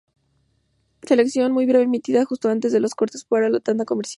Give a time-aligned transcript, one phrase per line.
[1.03, 4.09] Sección muy breve emitida justo antes de los cortes para la tanda comercial.